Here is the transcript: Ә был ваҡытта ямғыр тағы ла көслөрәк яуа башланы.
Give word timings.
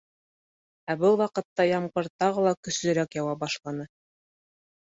Ә 0.93 0.95
был 1.03 1.17
ваҡытта 1.19 1.67
ямғыр 1.71 2.09
тағы 2.23 2.47
ла 2.47 2.57
көслөрәк 2.69 3.21
яуа 3.21 3.37
башланы. 3.45 3.87